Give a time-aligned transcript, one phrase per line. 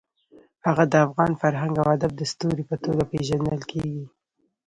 [0.65, 4.05] هغه د افغان فرهنګ او ادب د ستوري په توګه پېژندل کېږي.